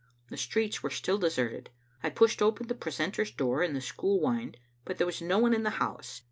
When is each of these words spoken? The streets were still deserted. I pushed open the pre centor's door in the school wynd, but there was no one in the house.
The 0.29 0.37
streets 0.37 0.81
were 0.81 0.89
still 0.89 1.19
deserted. 1.19 1.69
I 2.01 2.09
pushed 2.09 2.41
open 2.41 2.65
the 2.65 2.73
pre 2.73 2.91
centor's 2.91 3.29
door 3.29 3.61
in 3.61 3.75
the 3.75 3.81
school 3.81 4.19
wynd, 4.19 4.57
but 4.83 4.97
there 4.97 5.05
was 5.05 5.21
no 5.21 5.37
one 5.37 5.53
in 5.53 5.61
the 5.61 5.69
house. 5.77 6.19